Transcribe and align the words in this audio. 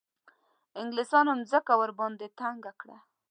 انګلیسیانو 0.81 1.31
مځکه 1.39 1.73
ورباندې 1.81 2.27
تنګه 2.39 2.71
کړه. 2.79 2.97